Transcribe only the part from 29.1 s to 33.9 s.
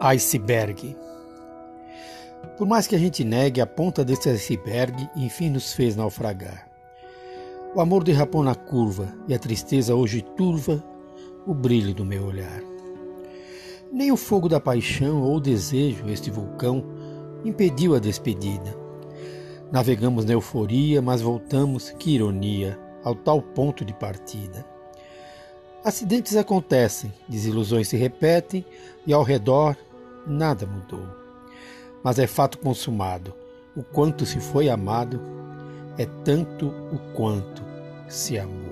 ao redor nada mudou. Mas é fato consumado: o